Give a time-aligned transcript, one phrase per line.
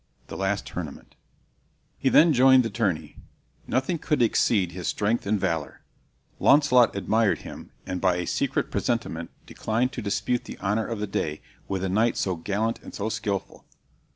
[0.29, 1.13] The Last Tournament.
[1.99, 3.17] He then joined the tourney.
[3.67, 5.83] Nothing could exceed his strength and valor.
[6.39, 11.05] Launcelot admired him, and by a secret presentiment declined to dispute the honor of the
[11.05, 13.63] day with a knight so gallant and so skilful.